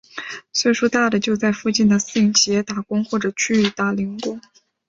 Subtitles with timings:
[0.51, 4.41] 岁数大的就在附近的私营企业打工或者去打零工。